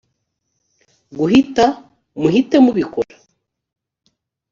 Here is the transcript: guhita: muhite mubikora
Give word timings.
guhita: 1.17 1.65
muhite 2.19 2.55
mubikora 2.63 3.15